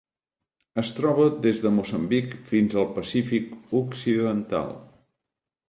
Es 0.83 0.89
troba 0.99 1.27
des 1.43 1.61
de 1.65 1.73
Moçambic 1.75 2.33
fins 2.53 2.79
al 2.85 2.89
Pacífic 2.97 3.55
occidental. 3.85 4.77